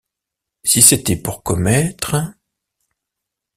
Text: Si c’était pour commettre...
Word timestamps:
Si 0.63 0.81
c’était 0.81 1.15
pour 1.15 1.43
commettre... 1.43 2.15